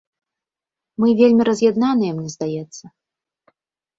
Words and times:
Мы 1.01 1.07
вельмі 1.19 1.43
раз'яднаныя, 1.49 2.11
мне 2.15 2.29
здаецца. 2.37 2.85